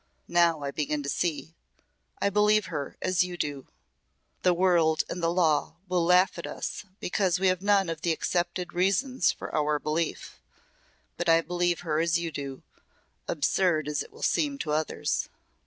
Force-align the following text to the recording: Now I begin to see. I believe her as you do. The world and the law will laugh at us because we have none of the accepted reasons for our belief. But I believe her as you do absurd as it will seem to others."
Now 0.33 0.63
I 0.63 0.71
begin 0.71 1.03
to 1.03 1.09
see. 1.09 1.53
I 2.19 2.31
believe 2.31 2.65
her 2.73 2.97
as 3.03 3.23
you 3.23 3.37
do. 3.37 3.67
The 4.41 4.51
world 4.51 5.03
and 5.07 5.21
the 5.21 5.29
law 5.29 5.75
will 5.87 6.03
laugh 6.03 6.39
at 6.39 6.47
us 6.47 6.85
because 6.99 7.39
we 7.39 7.49
have 7.49 7.61
none 7.61 7.87
of 7.87 8.01
the 8.01 8.11
accepted 8.11 8.73
reasons 8.73 9.31
for 9.31 9.53
our 9.53 9.77
belief. 9.77 10.39
But 11.17 11.29
I 11.29 11.41
believe 11.41 11.81
her 11.81 11.99
as 11.99 12.17
you 12.17 12.31
do 12.31 12.63
absurd 13.27 13.87
as 13.87 14.01
it 14.01 14.11
will 14.11 14.23
seem 14.23 14.57
to 14.57 14.71
others." 14.71 15.29